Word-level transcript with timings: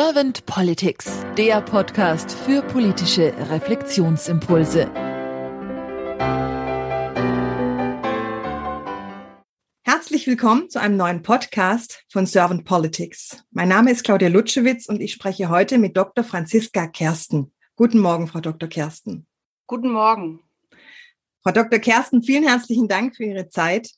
Servant 0.00 0.46
Politics, 0.46 1.26
der 1.36 1.60
Podcast 1.60 2.30
für 2.30 2.62
politische 2.62 3.34
Reflexionsimpulse. 3.50 4.88
Herzlich 9.82 10.28
willkommen 10.28 10.70
zu 10.70 10.80
einem 10.80 10.96
neuen 10.96 11.22
Podcast 11.22 12.04
von 12.12 12.26
Servant 12.26 12.64
Politics. 12.64 13.42
Mein 13.50 13.70
Name 13.70 13.90
ist 13.90 14.04
Claudia 14.04 14.28
Lutschewitz 14.28 14.86
und 14.88 15.00
ich 15.00 15.12
spreche 15.12 15.48
heute 15.48 15.78
mit 15.78 15.96
Dr. 15.96 16.22
Franziska 16.22 16.86
Kersten. 16.86 17.52
Guten 17.74 17.98
Morgen, 17.98 18.28
Frau 18.28 18.38
Dr. 18.38 18.68
Kersten. 18.68 19.26
Guten 19.66 19.90
Morgen. 19.90 20.44
Frau 21.42 21.50
Dr. 21.50 21.80
Kersten, 21.80 22.22
vielen 22.22 22.46
herzlichen 22.46 22.86
Dank 22.86 23.16
für 23.16 23.24
Ihre 23.24 23.48
Zeit. 23.48 23.90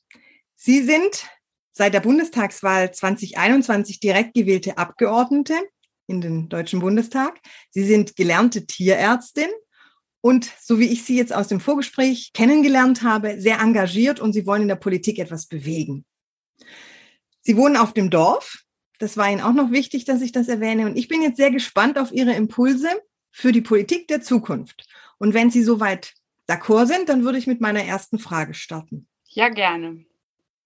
Sie 0.55 0.81
sind 0.81 1.27
seit 1.73 1.93
der 1.93 1.99
Bundestagswahl 1.99 2.91
2021 2.91 3.99
direkt 3.99 4.33
gewählte 4.33 4.79
Abgeordnete 4.79 5.53
in 6.11 6.21
den 6.21 6.49
Deutschen 6.49 6.81
Bundestag. 6.81 7.39
Sie 7.71 7.83
sind 7.83 8.15
gelernte 8.15 8.67
Tierärztin 8.67 9.49
und 10.21 10.51
so 10.61 10.77
wie 10.77 10.87
ich 10.87 11.03
Sie 11.03 11.17
jetzt 11.17 11.33
aus 11.33 11.47
dem 11.47 11.59
Vorgespräch 11.59 12.31
kennengelernt 12.33 13.01
habe, 13.01 13.41
sehr 13.41 13.59
engagiert 13.59 14.19
und 14.19 14.33
Sie 14.33 14.45
wollen 14.45 14.63
in 14.63 14.67
der 14.67 14.75
Politik 14.75 15.17
etwas 15.17 15.47
bewegen. 15.47 16.05
Sie 17.41 17.57
wohnen 17.57 17.75
auf 17.75 17.93
dem 17.93 18.11
Dorf. 18.11 18.63
Das 18.99 19.17
war 19.17 19.31
Ihnen 19.31 19.41
auch 19.41 19.53
noch 19.53 19.71
wichtig, 19.71 20.05
dass 20.05 20.21
ich 20.21 20.31
das 20.31 20.47
erwähne. 20.47 20.85
Und 20.85 20.95
ich 20.95 21.07
bin 21.07 21.23
jetzt 21.23 21.37
sehr 21.37 21.49
gespannt 21.49 21.97
auf 21.97 22.11
Ihre 22.11 22.33
Impulse 22.33 22.89
für 23.31 23.51
die 23.51 23.61
Politik 23.61 24.07
der 24.07 24.21
Zukunft. 24.21 24.87
Und 25.17 25.33
wenn 25.33 25.49
Sie 25.49 25.63
soweit 25.63 26.13
d'accord 26.47 26.85
sind, 26.85 27.09
dann 27.09 27.23
würde 27.23 27.39
ich 27.39 27.47
mit 27.47 27.61
meiner 27.61 27.83
ersten 27.83 28.19
Frage 28.19 28.53
starten. 28.53 29.07
Ja, 29.29 29.49
gerne. 29.49 30.05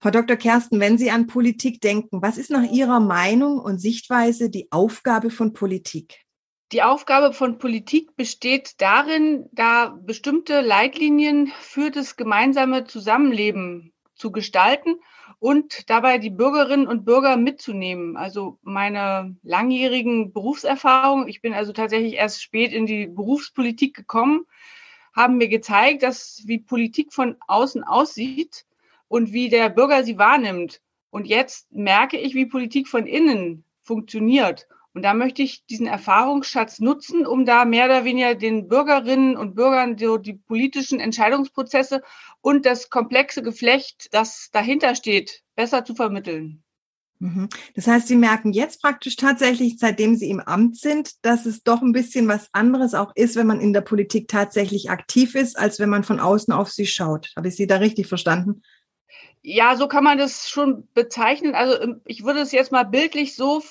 Frau 0.02 0.12
Dr. 0.12 0.38
Kersten, 0.38 0.80
wenn 0.80 0.98
Sie 0.98 1.10
an 1.10 1.28
Politik 1.28 1.82
denken, 1.82 2.22
was 2.22 2.38
ist 2.38 2.52
nach 2.52 2.70
Ihrer 2.70 3.00
Meinung 3.00 3.60
und 3.60 3.80
Sichtweise 3.80 4.50
die 4.50 4.72
Aufgabe 4.72 5.30
von 5.32 5.54
Politik? 5.54 6.26
Die 6.72 6.84
Aufgabe 6.84 7.32
von 7.32 7.58
Politik 7.58 8.16
besteht 8.16 8.82
darin, 8.82 9.48
da 9.52 9.98
bestimmte 10.02 10.62
Leitlinien 10.62 11.52
für 11.60 11.92
das 11.92 12.18
gemeinsame 12.18 12.86
Zusammenleben 12.86 13.94
zu 14.16 14.32
gestalten 14.32 14.96
und 15.40 15.90
dabei 15.90 16.18
die 16.18 16.30
Bürgerinnen 16.30 16.88
und 16.88 17.06
Bürger 17.06 17.38
mitzunehmen. 17.38 18.18
Also 18.18 18.58
meine 18.64 19.36
langjährigen 19.44 20.34
Berufserfahrungen, 20.34 21.28
ich 21.28 21.42
bin 21.42 21.54
also 21.54 21.72
tatsächlich 21.72 22.14
erst 22.14 22.42
spät 22.42 22.74
in 22.74 22.86
die 22.86 23.08
Berufspolitik 23.08 23.96
gekommen, 23.96 24.46
haben 25.14 25.38
mir 25.38 25.48
gezeigt, 25.48 26.04
dass 26.04 26.44
wie 26.46 26.60
Politik 26.60 27.14
von 27.14 27.36
außen 27.48 27.84
aussieht, 27.84 28.66
und 29.08 29.34
wie 29.34 29.50
der 29.50 29.70
Bürger 29.70 30.04
sie 30.04 30.18
wahrnimmt. 30.18 30.82
Und 31.10 31.28
jetzt 31.28 31.72
merke 31.72 32.18
ich, 32.18 32.36
wie 32.36 32.46
Politik 32.46 32.88
von 32.88 33.06
innen 33.06 33.64
funktioniert. 33.82 34.68
Und 34.94 35.04
da 35.04 35.14
möchte 35.14 35.44
ich 35.44 35.66
diesen 35.66 35.88
Erfahrungsschatz 35.88 36.80
nutzen, 36.80 37.26
um 37.26 37.46
da 37.46 37.66
mehr 37.66 37.86
oder 37.86 38.06
weniger 38.06 38.34
den 38.34 38.70
Bürgerinnen 38.70 39.36
und 39.36 39.54
Bürgern 39.54 39.98
so 39.98 40.18
die 40.18 40.34
politischen 40.34 41.02
Entscheidungsprozesse 41.02 42.02
und 42.40 42.66
das 42.66 42.90
komplexe 42.90 43.44
Geflecht, 43.44 44.08
das 44.12 44.50
dahinter 44.54 44.96
steht, 44.96 45.44
besser 45.56 45.84
zu 45.84 45.96
vermitteln. 45.96 46.64
Mhm. 47.20 47.50
Das 47.76 47.88
heißt, 47.88 48.08
Sie 48.08 48.16
merken 48.16 48.54
jetzt 48.54 48.82
praktisch 48.82 49.16
tatsächlich, 49.16 49.78
seitdem 49.80 50.16
Sie 50.16 50.30
im 50.30 50.40
Amt 50.40 50.78
sind, 50.78 51.26
dass 51.26 51.46
es 51.46 51.64
doch 51.64 51.82
ein 51.82 51.92
bisschen 51.92 52.28
was 52.28 52.50
anderes 52.54 52.94
auch 52.94 53.14
ist, 53.16 53.36
wenn 53.36 53.48
man 53.48 53.62
in 53.62 53.74
der 53.74 53.82
Politik 53.82 54.28
tatsächlich 54.28 54.90
aktiv 54.90 55.36
ist, 55.36 55.58
als 55.58 55.80
wenn 55.80 55.90
man 55.90 56.04
von 56.04 56.20
außen 56.20 56.54
auf 56.54 56.72
sie 56.72 56.86
schaut. 56.86 57.32
Habe 57.36 57.48
ich 57.48 57.56
Sie 57.56 57.68
da 57.68 57.78
richtig 57.78 58.08
verstanden? 58.08 58.62
Ja, 59.42 59.76
so 59.76 59.88
kann 59.88 60.04
man 60.04 60.18
das 60.18 60.50
schon 60.50 60.88
bezeichnen. 60.94 61.54
Also 61.54 61.80
ähm, 61.80 62.02
ich 62.06 62.24
würde 62.24 62.40
es 62.40 62.52
jetzt 62.52 62.72
mal 62.72 62.84
bildlich 62.84 63.36
so 63.36 63.62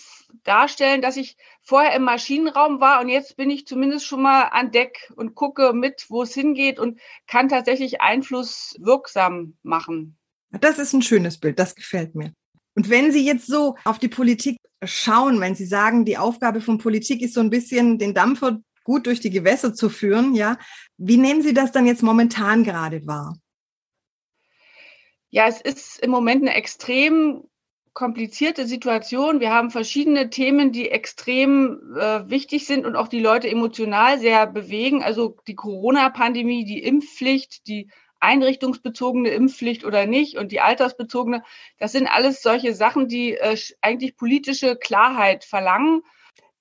darstellen, 0.45 1.03
dass 1.03 1.17
ich 1.17 1.37
vorher 1.63 1.95
im 1.95 2.03
Maschinenraum 2.03 2.81
war 2.81 3.01
und 3.01 3.09
jetzt 3.09 3.37
bin 3.37 3.51
ich 3.51 3.67
zumindest 3.67 4.07
schon 4.07 4.23
mal 4.23 4.43
an 4.45 4.71
Deck 4.71 5.13
und 5.17 5.35
gucke 5.35 5.73
mit, 5.73 6.07
wo 6.09 6.23
es 6.23 6.35
hingeht 6.35 6.79
und 6.79 7.01
kann 7.27 7.49
tatsächlich 7.49 8.01
Einfluss 8.01 8.77
wirksam 8.81 9.55
machen. 9.63 10.17
Das 10.51 10.79
ist 10.79 10.93
ein 10.93 11.03
schönes 11.03 11.39
Bild, 11.39 11.59
das 11.59 11.75
gefällt 11.75 12.15
mir. 12.15 12.33
Und 12.75 12.91
wenn 12.91 13.13
Sie 13.13 13.25
jetzt 13.25 13.47
so 13.47 13.77
auf 13.85 13.99
die 13.99 14.09
Politik 14.09 14.59
schauen, 14.85 15.41
wenn 15.41 15.55
Sie 15.55 15.67
sagen, 15.67 16.05
die 16.05 16.19
Aufgabe 16.19 16.61
von 16.61 16.79
Politik 16.79 17.23
ist 17.23 17.35
so 17.35 17.41
ein 17.41 17.51
bisschen 17.51 17.99
den 17.99 18.15
Dampfer 18.15 18.61
gut 18.85 19.07
durch 19.07 19.21
die 19.21 19.31
Gewässer 19.31 19.75
zu 19.75 19.89
führen, 19.89 20.35
ja, 20.35 20.59
wie 20.99 21.17
nehmen 21.17 21.43
Sie 21.43 21.55
das 21.55 21.73
dann 21.73 21.87
jetzt 21.87 22.03
momentan 22.03 22.65
gerade 22.65 23.07
wahr? 23.07 23.37
Ja, 25.35 25.49
es 25.49 25.61
ist 25.61 25.99
im 25.99 26.13
Moment 26.13 26.43
eine 26.43 26.55
extrem 26.55 27.43
komplizierte 27.93 28.69
Situation. 28.69 29.41
Wir 29.41 29.51
haben 29.51 29.73
verschiedene 29.73 30.31
Themen, 30.31 30.71
die 30.71 30.93
extrem 30.93 31.97
äh, 31.99 32.31
wichtig 32.31 32.69
sind 32.69 32.87
und 32.87 32.95
auch 32.95 33.09
die 33.09 33.19
Leute 33.19 33.51
emotional 33.51 34.21
sehr 34.21 34.47
bewegen. 34.47 35.03
Also 35.03 35.37
die 35.49 35.57
Corona-Pandemie, 35.57 36.65
die 36.65 36.81
Impfpflicht, 36.81 37.67
die 37.67 37.91
einrichtungsbezogene 38.21 39.31
Impfpflicht 39.31 39.85
oder 39.85 40.07
nicht 40.07 40.39
und 40.39 40.53
die 40.53 40.61
altersbezogene. 40.61 41.43
Das 41.79 41.91
sind 41.91 42.07
alles 42.07 42.41
solche 42.41 42.73
Sachen, 42.73 43.09
die 43.09 43.33
äh, 43.33 43.59
eigentlich 43.81 44.17
politische 44.17 44.77
Klarheit 44.77 45.43
verlangen. 45.43 46.03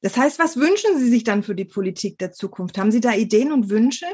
Das 0.02 0.18
heißt, 0.18 0.40
was 0.40 0.58
wünschen 0.58 0.98
Sie 0.98 1.10
sich 1.10 1.24
dann 1.24 1.44
für 1.44 1.54
die 1.54 1.66
Politik 1.66 2.18
der 2.18 2.32
Zukunft? 2.32 2.80
Haben 2.80 2.92
Sie 2.92 3.02
da 3.02 3.14
Ideen 3.14 3.52
und 3.52 3.70
Wünsche? 3.70 4.08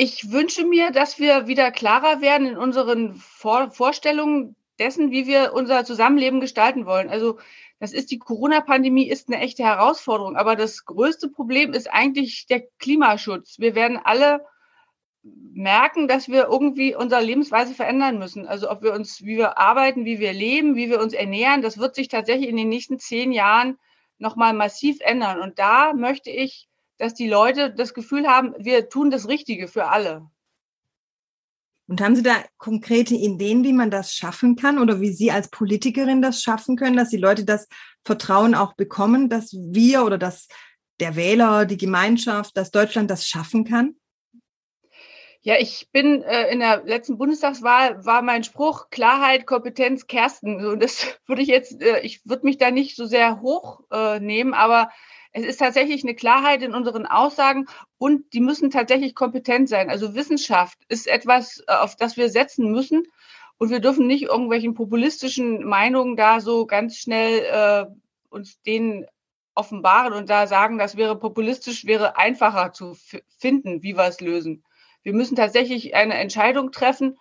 Ich 0.00 0.30
wünsche 0.30 0.64
mir, 0.64 0.92
dass 0.92 1.18
wir 1.18 1.48
wieder 1.48 1.72
klarer 1.72 2.20
werden 2.20 2.46
in 2.46 2.56
unseren 2.56 3.16
Vor 3.16 3.72
Vorstellungen 3.72 4.54
dessen, 4.78 5.10
wie 5.10 5.26
wir 5.26 5.52
unser 5.54 5.84
Zusammenleben 5.84 6.38
gestalten 6.38 6.86
wollen. 6.86 7.08
Also 7.10 7.40
das 7.80 7.92
ist 7.92 8.12
die 8.12 8.20
Corona-Pandemie 8.20 9.08
ist 9.08 9.26
eine 9.28 9.42
echte 9.42 9.64
Herausforderung, 9.64 10.36
aber 10.36 10.54
das 10.54 10.84
größte 10.84 11.28
Problem 11.28 11.72
ist 11.72 11.92
eigentlich 11.92 12.46
der 12.46 12.62
Klimaschutz. 12.78 13.58
Wir 13.58 13.74
werden 13.74 13.98
alle 14.00 14.44
merken, 15.24 16.06
dass 16.06 16.28
wir 16.28 16.44
irgendwie 16.44 16.94
unsere 16.94 17.20
Lebensweise 17.20 17.74
verändern 17.74 18.20
müssen. 18.20 18.46
Also 18.46 18.70
ob 18.70 18.84
wir 18.84 18.92
uns, 18.92 19.24
wie 19.24 19.36
wir 19.36 19.58
arbeiten, 19.58 20.04
wie 20.04 20.20
wir 20.20 20.32
leben, 20.32 20.76
wie 20.76 20.90
wir 20.90 21.00
uns 21.00 21.12
ernähren, 21.12 21.60
das 21.60 21.76
wird 21.76 21.96
sich 21.96 22.06
tatsächlich 22.06 22.48
in 22.48 22.56
den 22.56 22.68
nächsten 22.68 23.00
zehn 23.00 23.32
Jahren 23.32 23.78
nochmal 24.18 24.52
massiv 24.52 25.00
ändern. 25.00 25.40
Und 25.40 25.58
da 25.58 25.92
möchte 25.92 26.30
ich 26.30 26.67
dass 26.98 27.14
die 27.14 27.28
Leute 27.28 27.72
das 27.72 27.94
Gefühl 27.94 28.26
haben, 28.26 28.54
wir 28.58 28.88
tun 28.88 29.10
das 29.10 29.28
Richtige 29.28 29.68
für 29.68 29.88
alle. 29.88 30.28
Und 31.88 32.02
haben 32.02 32.16
Sie 32.16 32.22
da 32.22 32.34
konkrete 32.58 33.14
Ideen, 33.14 33.64
wie 33.64 33.72
man 33.72 33.90
das 33.90 34.14
schaffen 34.14 34.56
kann 34.56 34.78
oder 34.78 35.00
wie 35.00 35.10
Sie 35.10 35.30
als 35.30 35.48
Politikerin 35.48 36.20
das 36.20 36.42
schaffen 36.42 36.76
können, 36.76 36.98
dass 36.98 37.08
die 37.08 37.16
Leute 37.16 37.46
das 37.46 37.66
Vertrauen 38.04 38.54
auch 38.54 38.74
bekommen, 38.74 39.30
dass 39.30 39.54
wir 39.54 40.04
oder 40.04 40.18
dass 40.18 40.48
der 41.00 41.16
Wähler, 41.16 41.64
die 41.64 41.78
Gemeinschaft, 41.78 42.56
dass 42.58 42.70
Deutschland 42.70 43.10
das 43.10 43.26
schaffen 43.26 43.64
kann? 43.64 43.96
Ja, 45.42 45.54
ich 45.58 45.88
bin 45.92 46.22
äh, 46.22 46.50
in 46.50 46.58
der 46.58 46.82
letzten 46.84 47.16
Bundestagswahl 47.16 48.04
war 48.04 48.22
mein 48.22 48.42
Spruch 48.42 48.90
Klarheit, 48.90 49.46
Kompetenz, 49.46 50.06
Kersten. 50.06 50.64
Und 50.66 50.82
das 50.82 51.18
würde 51.26 51.42
ich 51.42 51.48
jetzt, 51.48 51.80
äh, 51.80 52.00
ich 52.00 52.26
würde 52.26 52.44
mich 52.44 52.58
da 52.58 52.70
nicht 52.70 52.96
so 52.96 53.06
sehr 53.06 53.40
hoch 53.40 53.80
äh, 53.92 54.18
nehmen, 54.20 54.52
aber 54.52 54.90
es 55.32 55.44
ist 55.44 55.58
tatsächlich 55.58 56.02
eine 56.02 56.16
Klarheit 56.16 56.62
in 56.62 56.74
unseren 56.74 57.06
Aussagen 57.06 57.66
und 57.98 58.32
die 58.32 58.40
müssen 58.40 58.70
tatsächlich 58.70 59.14
kompetent 59.14 59.68
sein. 59.68 59.90
Also 59.90 60.14
Wissenschaft 60.14 60.78
ist 60.88 61.06
etwas, 61.06 61.62
äh, 61.68 61.72
auf 61.72 61.94
das 61.96 62.16
wir 62.16 62.30
setzen 62.30 62.70
müssen. 62.72 63.04
Und 63.58 63.70
wir 63.70 63.80
dürfen 63.80 64.06
nicht 64.06 64.24
irgendwelchen 64.24 64.74
populistischen 64.74 65.64
Meinungen 65.64 66.16
da 66.16 66.40
so 66.40 66.66
ganz 66.66 66.96
schnell 66.96 67.40
äh, 67.40 67.86
uns 68.28 68.60
denen 68.62 69.06
offenbaren 69.54 70.12
und 70.12 70.30
da 70.30 70.46
sagen, 70.46 70.78
das 70.78 70.96
wäre 70.96 71.18
populistisch, 71.18 71.84
wäre 71.84 72.16
einfacher 72.16 72.72
zu 72.72 72.96
finden, 73.38 73.82
wie 73.82 73.96
wir 73.96 74.04
es 74.04 74.20
lösen. 74.20 74.64
Wir 75.08 75.14
müssen 75.14 75.36
tatsächlich 75.36 75.94
eine 75.94 76.18
Entscheidung 76.18 76.70
treffen, 76.70 77.18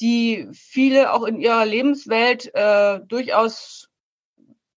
die 0.00 0.48
viele 0.52 1.12
auch 1.12 1.22
in 1.22 1.38
ihrer 1.38 1.64
Lebenswelt 1.64 2.52
äh, 2.52 2.98
durchaus 3.06 3.90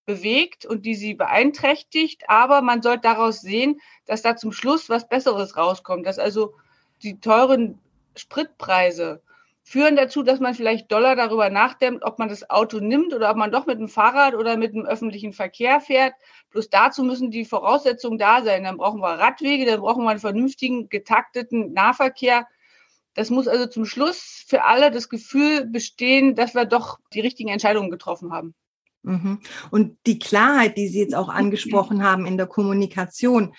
bewegt 0.05 0.63
und 0.63 0.85
die 0.85 0.93
sie 0.93 1.15
beeinträchtigt. 1.15 2.29
Aber 2.29 2.61
man 2.61 2.83
sollte 2.83 3.01
daraus 3.01 3.41
sehen, 3.41 3.81
dass 4.05 4.21
da 4.21 4.35
zum 4.35 4.51
Schluss 4.51 4.89
was 4.89 5.09
Besseres 5.09 5.57
rauskommt. 5.57 6.05
Dass 6.05 6.19
also 6.19 6.53
die 7.01 7.19
teuren 7.19 7.79
Spritpreise 8.15 9.23
führen 9.67 9.95
dazu, 9.95 10.21
dass 10.21 10.39
man 10.39 10.53
vielleicht 10.53 10.91
Dollar 10.91 11.15
darüber 11.15 11.49
nachdenkt, 11.49 12.05
ob 12.05 12.19
man 12.19 12.29
das 12.29 12.49
Auto 12.51 12.79
nimmt 12.79 13.15
oder 13.15 13.31
ob 13.31 13.35
man 13.35 13.51
doch 13.51 13.65
mit 13.65 13.79
dem 13.79 13.89
Fahrrad 13.89 14.35
oder 14.35 14.57
mit 14.57 14.75
dem 14.75 14.85
öffentlichen 14.85 15.33
Verkehr 15.33 15.81
fährt. 15.81 16.13
Bloß 16.51 16.69
dazu 16.69 17.03
müssen 17.03 17.31
die 17.31 17.45
Voraussetzungen 17.45 18.19
da 18.19 18.43
sein. 18.43 18.63
Dann 18.63 18.77
brauchen 18.77 19.01
wir 19.01 19.19
Radwege, 19.19 19.65
dann 19.65 19.81
brauchen 19.81 20.03
wir 20.03 20.11
einen 20.11 20.19
vernünftigen, 20.19 20.87
getakteten 20.89 21.73
Nahverkehr. 21.73 22.47
Das 23.15 23.31
muss 23.31 23.47
also 23.47 23.65
zum 23.65 23.85
Schluss 23.85 24.45
für 24.47 24.63
alle 24.63 24.91
das 24.91 25.09
Gefühl 25.09 25.65
bestehen, 25.65 26.35
dass 26.35 26.53
wir 26.53 26.65
doch 26.65 26.99
die 27.13 27.21
richtigen 27.21 27.49
Entscheidungen 27.49 27.89
getroffen 27.89 28.31
haben. 28.31 28.53
Mhm. 29.01 29.39
Und 29.71 29.97
die 30.05 30.19
Klarheit, 30.19 30.77
die 30.77 30.87
Sie 30.89 30.99
jetzt 30.99 31.15
auch 31.15 31.29
angesprochen 31.29 32.03
haben 32.03 32.27
in 32.27 32.37
der 32.37 32.47
Kommunikation, 32.47 33.55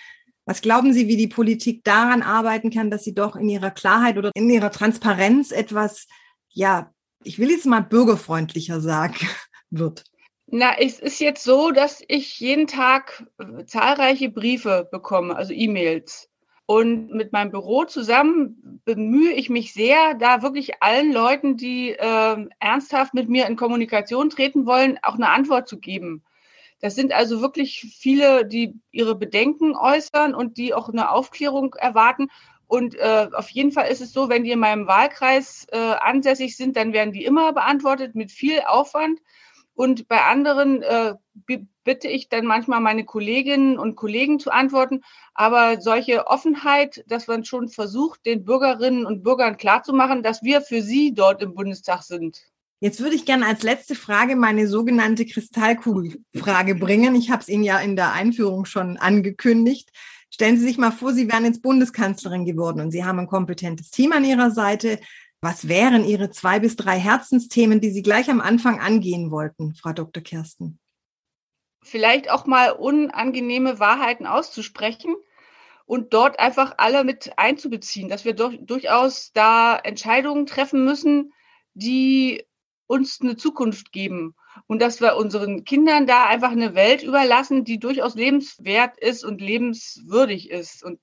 was 0.47 0.61
glauben 0.61 0.93
Sie, 0.93 1.09
wie 1.09 1.17
die 1.17 1.27
Politik 1.27 1.83
daran 1.83 2.23
arbeiten 2.23 2.71
kann, 2.71 2.89
dass 2.89 3.03
sie 3.03 3.13
doch 3.13 3.35
in 3.35 3.49
ihrer 3.49 3.69
Klarheit 3.69 4.17
oder 4.17 4.31
in 4.33 4.49
ihrer 4.49 4.71
Transparenz 4.71 5.51
etwas, 5.51 6.07
ja, 6.49 6.91
ich 7.23 7.37
will 7.37 7.51
jetzt 7.51 7.65
mal 7.65 7.81
bürgerfreundlicher 7.81 8.79
sagen, 8.79 9.15
wird? 9.69 10.05
Na, 10.47 10.79
es 10.79 10.99
ist 10.99 11.19
jetzt 11.19 11.43
so, 11.43 11.71
dass 11.71 12.01
ich 12.07 12.39
jeden 12.39 12.65
Tag 12.65 13.25
äh, 13.37 13.65
zahlreiche 13.65 14.29
Briefe 14.29 14.87
bekomme, 14.89 15.35
also 15.35 15.51
E-Mails. 15.51 16.29
Und 16.65 17.11
mit 17.11 17.33
meinem 17.33 17.51
Büro 17.51 17.83
zusammen 17.83 18.81
bemühe 18.85 19.33
ich 19.33 19.49
mich 19.49 19.73
sehr, 19.73 20.13
da 20.13 20.41
wirklich 20.41 20.81
allen 20.81 21.11
Leuten, 21.11 21.57
die 21.57 21.89
äh, 21.89 22.47
ernsthaft 22.59 23.13
mit 23.13 23.27
mir 23.27 23.47
in 23.47 23.57
Kommunikation 23.57 24.29
treten 24.29 24.65
wollen, 24.65 24.97
auch 25.01 25.15
eine 25.15 25.29
Antwort 25.29 25.67
zu 25.67 25.77
geben. 25.77 26.23
Das 26.79 26.95
sind 26.95 27.11
also 27.11 27.41
wirklich 27.41 27.95
viele, 27.97 28.45
die 28.45 28.79
ihre 28.91 29.15
Bedenken 29.15 29.75
äußern 29.75 30.35
und 30.35 30.57
die 30.57 30.73
auch 30.73 30.89
eine 30.89 31.11
Aufklärung 31.11 31.73
erwarten. 31.73 32.27
Und 32.67 32.95
äh, 32.95 33.29
auf 33.33 33.49
jeden 33.49 33.71
Fall 33.71 33.89
ist 33.89 34.01
es 34.01 34.11
so, 34.11 34.29
wenn 34.29 34.43
die 34.43 34.51
in 34.51 34.59
meinem 34.59 34.87
Wahlkreis 34.87 35.65
äh, 35.71 35.77
ansässig 35.77 36.57
sind, 36.57 36.75
dann 36.75 36.93
werden 36.93 37.13
die 37.13 37.23
immer 37.23 37.53
beantwortet 37.53 38.13
mit 38.13 38.31
viel 38.31 38.61
Aufwand. 38.61 39.19
Und 39.73 40.07
bei 40.07 40.21
anderen 40.23 40.81
äh, 40.81 41.13
bitte 41.83 42.07
ich 42.07 42.29
dann 42.29 42.45
manchmal 42.45 42.81
meine 42.81 43.05
Kolleginnen 43.05 43.79
und 43.79 43.95
Kollegen 43.95 44.39
zu 44.39 44.51
antworten. 44.51 45.01
Aber 45.33 45.79
solche 45.79 46.27
Offenheit, 46.27 47.05
dass 47.07 47.27
man 47.27 47.45
schon 47.45 47.69
versucht, 47.69 48.25
den 48.25 48.43
Bürgerinnen 48.43 49.05
und 49.05 49.23
Bürgern 49.23 49.55
klarzumachen, 49.57 50.23
dass 50.23 50.43
wir 50.43 50.61
für 50.61 50.81
sie 50.81 51.13
dort 51.13 51.41
im 51.41 51.53
Bundestag 51.53 52.01
sind. 52.03 52.41
Jetzt 52.79 53.01
würde 53.01 53.15
ich 53.15 53.25
gerne 53.25 53.47
als 53.47 53.63
letzte 53.63 53.95
Frage 53.95 54.35
meine 54.35 54.67
sogenannte 54.67 55.25
Kristallkugelfrage 55.25 56.75
bringen. 56.75 57.15
Ich 57.15 57.31
habe 57.31 57.41
es 57.41 57.49
Ihnen 57.49 57.63
ja 57.63 57.79
in 57.79 57.95
der 57.95 58.13
Einführung 58.13 58.65
schon 58.65 58.97
angekündigt. 58.97 59.89
Stellen 60.29 60.57
Sie 60.57 60.65
sich 60.65 60.77
mal 60.77 60.91
vor, 60.91 61.13
Sie 61.13 61.31
wären 61.31 61.45
jetzt 61.45 61.63
Bundeskanzlerin 61.63 62.45
geworden 62.45 62.81
und 62.81 62.91
Sie 62.91 63.03
haben 63.03 63.19
ein 63.19 63.27
kompetentes 63.27 63.89
Team 63.89 64.11
an 64.11 64.23
Ihrer 64.23 64.51
Seite. 64.51 64.99
Was 65.41 65.67
wären 65.67 66.05
Ihre 66.05 66.29
zwei 66.29 66.59
bis 66.59 66.75
drei 66.75 66.99
Herzensthemen, 66.99 67.81
die 67.81 67.89
Sie 67.89 68.03
gleich 68.03 68.29
am 68.29 68.41
Anfang 68.41 68.79
angehen 68.79 69.31
wollten, 69.31 69.73
Frau 69.73 69.93
Dr. 69.93 70.21
Kersten? 70.21 70.79
Vielleicht 71.83 72.29
auch 72.29 72.45
mal 72.45 72.71
unangenehme 72.71 73.79
Wahrheiten 73.79 74.27
auszusprechen 74.27 75.15
und 75.85 76.13
dort 76.13 76.39
einfach 76.39 76.75
alle 76.77 77.03
mit 77.03 77.31
einzubeziehen, 77.37 78.09
dass 78.09 78.25
wir 78.25 78.33
durchaus 78.33 79.31
da 79.31 79.77
Entscheidungen 79.77 80.45
treffen 80.45 80.85
müssen, 80.85 81.31
die 81.73 82.46
uns 82.87 83.19
eine 83.21 83.35
Zukunft 83.35 83.91
geben 83.91 84.35
und 84.65 84.81
dass 84.81 85.01
wir 85.01 85.17
unseren 85.17 85.65
Kindern 85.65 86.07
da 86.07 86.25
einfach 86.25 86.51
eine 86.51 86.73
Welt 86.73 87.03
überlassen, 87.03 87.63
die 87.63 87.79
durchaus 87.79 88.15
lebenswert 88.15 88.97
ist 88.97 89.23
und 89.23 89.41
lebenswürdig 89.41 90.49
ist. 90.49 90.83
Und 90.83 90.99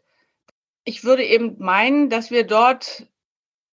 ich 0.84 1.04
würde 1.04 1.24
eben 1.24 1.58
meinen, 1.58 2.10
dass 2.10 2.30
wir 2.30 2.44
dort 2.44 3.06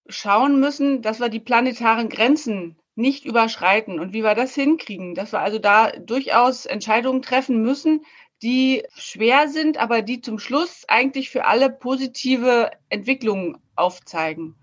schauen 0.08 0.60
müssen, 0.60 1.02
dass 1.02 1.20
wir 1.20 1.30
die 1.30 1.40
planetaren 1.40 2.10
Grenzen 2.10 2.78
nicht 2.96 3.26
überschreiten 3.26 4.00
und 4.00 4.14
wie 4.14 4.24
wir 4.24 4.36
das 4.36 4.54
hinkriegen, 4.54 5.16
dass 5.16 5.32
wir 5.32 5.40
also 5.40 5.60
da 5.60 5.92
durchaus 5.92 6.66
Entscheidungen 6.66 7.22
treffen 7.22 7.62
müssen, 7.62 8.06
die 8.44 8.84
schwer 8.96 9.48
sind, 9.48 9.78
aber 9.78 10.02
die 10.02 10.22
zum 10.22 10.40
Schluss 10.40 10.84
eigentlich 10.88 11.30
für 11.30 11.46
alle 11.46 11.70
positive 11.70 12.72
Entwicklungen 12.90 13.58
aufzeigen. 13.76 14.56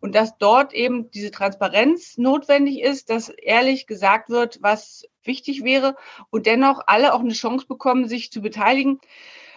Und 0.00 0.14
dass 0.14 0.38
dort 0.38 0.72
eben 0.72 1.10
diese 1.10 1.30
Transparenz 1.30 2.16
notwendig 2.16 2.80
ist, 2.80 3.10
dass 3.10 3.28
ehrlich 3.28 3.86
gesagt 3.86 4.30
wird, 4.30 4.62
was 4.62 5.04
wichtig 5.24 5.62
wäre 5.62 5.94
und 6.30 6.46
dennoch 6.46 6.82
alle 6.86 7.12
auch 7.14 7.20
eine 7.20 7.34
Chance 7.34 7.66
bekommen, 7.66 8.08
sich 8.08 8.32
zu 8.32 8.40
beteiligen. 8.40 8.98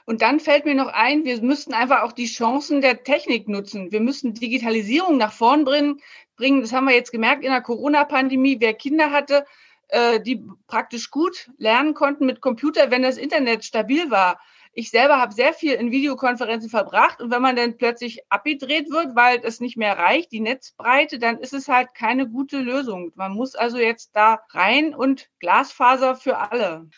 Und 0.05 0.21
dann 0.21 0.41
fällt 0.41 0.65
mir 0.65 0.75
noch 0.75 0.87
ein, 0.87 1.23
wir 1.23 1.41
müssten 1.41 1.73
einfach 1.73 2.01
auch 2.03 2.11
die 2.11 2.25
Chancen 2.25 2.81
der 2.81 3.03
Technik 3.03 3.47
nutzen. 3.47 3.91
Wir 3.91 4.01
müssen 4.01 4.33
Digitalisierung 4.33 5.17
nach 5.17 5.31
vorn 5.31 5.63
bringen. 5.63 6.01
Das 6.37 6.73
haben 6.73 6.85
wir 6.85 6.95
jetzt 6.95 7.11
gemerkt 7.11 7.45
in 7.45 7.51
der 7.51 7.61
Corona-Pandemie. 7.61 8.57
Wer 8.59 8.73
Kinder 8.73 9.11
hatte, 9.11 9.45
äh, 9.87 10.19
die 10.19 10.43
praktisch 10.67 11.09
gut 11.09 11.49
lernen 11.57 11.93
konnten 11.93 12.25
mit 12.25 12.41
Computer, 12.41 12.91
wenn 12.91 13.01
das 13.01 13.17
Internet 13.17 13.63
stabil 13.63 14.11
war. 14.11 14.41
Ich 14.75 14.89
selber 14.89 15.19
habe 15.19 15.33
sehr 15.33 15.53
viel 15.53 15.73
in 15.73 15.91
Videokonferenzen 15.91 16.67
verbracht 16.67 17.21
und 17.21 17.29
wenn 17.29 17.43
man 17.43 17.55
dann 17.55 17.77
plötzlich 17.77 18.21
abgedreht 18.29 18.89
wird, 18.89 19.15
weil 19.15 19.39
es 19.43 19.59
nicht 19.59 19.77
mehr 19.77 19.99
reicht, 19.99 20.31
die 20.31 20.39
Netzbreite, 20.39 21.19
dann 21.19 21.37
ist 21.37 21.53
es 21.53 21.67
halt 21.67 21.93
keine 21.93 22.27
gute 22.27 22.57
Lösung. 22.57 23.11
Man 23.13 23.33
muss 23.33 23.53
also 23.53 23.77
jetzt 23.77 24.11
da 24.13 24.39
rein 24.49 24.95
und 24.95 25.29
Glasfaser 25.39 26.15
für 26.15 26.39
alle. 26.39 26.89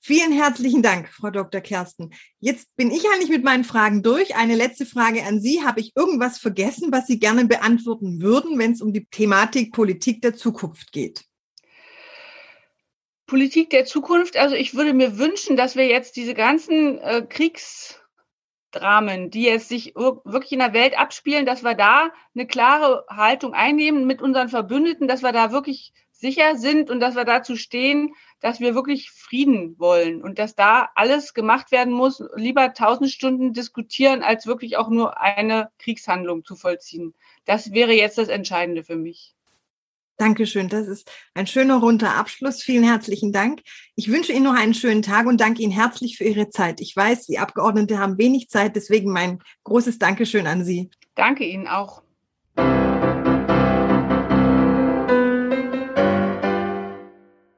Vielen 0.00 0.32
herzlichen 0.32 0.82
Dank, 0.82 1.08
Frau 1.08 1.30
Dr. 1.30 1.60
Kersten. 1.60 2.10
Jetzt 2.40 2.74
bin 2.76 2.90
ich 2.90 3.04
eigentlich 3.08 3.30
mit 3.30 3.44
meinen 3.44 3.64
Fragen 3.64 4.02
durch. 4.02 4.34
Eine 4.34 4.56
letzte 4.56 4.84
Frage 4.84 5.22
an 5.22 5.40
Sie. 5.40 5.64
Habe 5.64 5.80
ich 5.80 5.92
irgendwas 5.96 6.38
vergessen, 6.38 6.90
was 6.90 7.06
Sie 7.06 7.18
gerne 7.18 7.46
beantworten 7.46 8.20
würden, 8.20 8.58
wenn 8.58 8.72
es 8.72 8.82
um 8.82 8.92
die 8.92 9.06
Thematik 9.06 9.72
Politik 9.72 10.20
der 10.20 10.34
Zukunft 10.34 10.92
geht? 10.92 11.24
Politik 13.26 13.70
der 13.70 13.86
Zukunft, 13.86 14.36
also 14.36 14.54
ich 14.54 14.74
würde 14.74 14.92
mir 14.92 15.18
wünschen, 15.18 15.56
dass 15.56 15.76
wir 15.76 15.86
jetzt 15.86 16.16
diese 16.16 16.34
ganzen 16.34 16.98
äh, 16.98 17.22
Kriegsdramen, 17.26 19.30
die 19.30 19.44
jetzt 19.44 19.68
sich 19.68 19.94
wirklich 19.94 20.52
in 20.52 20.58
der 20.58 20.74
Welt 20.74 20.98
abspielen, 20.98 21.46
dass 21.46 21.62
wir 21.62 21.74
da 21.74 22.10
eine 22.34 22.46
klare 22.46 23.06
Haltung 23.08 23.54
einnehmen 23.54 24.06
mit 24.06 24.20
unseren 24.20 24.50
Verbündeten, 24.50 25.08
dass 25.08 25.22
wir 25.22 25.32
da 25.32 25.52
wirklich 25.52 25.94
sicher 26.12 26.56
sind 26.56 26.90
und 26.90 27.00
dass 27.00 27.16
wir 27.16 27.24
dazu 27.24 27.56
stehen, 27.56 28.14
dass 28.40 28.60
wir 28.60 28.74
wirklich 28.74 29.10
Frieden 29.10 29.78
wollen 29.78 30.22
und 30.22 30.38
dass 30.38 30.54
da 30.54 30.90
alles 30.94 31.34
gemacht 31.34 31.72
werden 31.72 31.92
muss, 31.92 32.22
lieber 32.34 32.72
tausend 32.72 33.10
Stunden 33.10 33.52
diskutieren, 33.52 34.22
als 34.22 34.46
wirklich 34.46 34.76
auch 34.76 34.88
nur 34.88 35.20
eine 35.20 35.70
Kriegshandlung 35.78 36.44
zu 36.44 36.56
vollziehen. 36.56 37.14
Das 37.44 37.72
wäre 37.72 37.92
jetzt 37.92 38.18
das 38.18 38.28
Entscheidende 38.28 38.84
für 38.84 38.96
mich. 38.96 39.33
Dankeschön. 40.16 40.68
Das 40.68 40.86
ist 40.86 41.10
ein 41.34 41.46
schöner 41.46 41.76
runder 41.76 42.14
Abschluss. 42.14 42.62
Vielen 42.62 42.84
herzlichen 42.84 43.32
Dank. 43.32 43.60
Ich 43.96 44.10
wünsche 44.10 44.32
Ihnen 44.32 44.44
noch 44.44 44.54
einen 44.54 44.74
schönen 44.74 45.02
Tag 45.02 45.26
und 45.26 45.40
danke 45.40 45.62
Ihnen 45.62 45.72
herzlich 45.72 46.16
für 46.16 46.24
Ihre 46.24 46.50
Zeit. 46.50 46.80
Ich 46.80 46.94
weiß, 46.94 47.26
die 47.26 47.38
Abgeordnete 47.38 47.98
haben 47.98 48.18
wenig 48.18 48.48
Zeit, 48.48 48.76
deswegen 48.76 49.10
mein 49.12 49.40
großes 49.64 49.98
Dankeschön 49.98 50.46
an 50.46 50.64
Sie. 50.64 50.90
Danke 51.14 51.44
Ihnen 51.44 51.66
auch. 51.66 52.02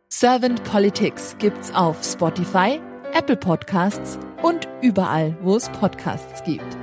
Servant 0.09 0.65
Politics 0.65 1.37
gibt's 1.39 1.71
auf 1.75 2.03
Spotify, 2.03 2.81
Apple 3.13 3.37
Podcasts 3.37 4.19
und 4.43 4.67
überall, 4.81 5.37
wo 5.43 5.57
es 5.57 5.69
Podcasts 5.69 6.43
gibt. 6.45 6.79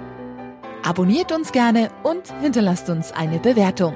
Abonniert 0.84 1.32
uns 1.32 1.52
gerne 1.52 1.90
und 2.04 2.32
hinterlasst 2.42 2.92
uns 2.92 3.12
eine 3.12 3.40
Bewertung. 3.40 3.96